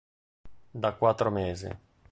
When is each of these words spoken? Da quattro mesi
Da 0.81 0.93
quattro 0.93 1.29
mesi 1.29 1.69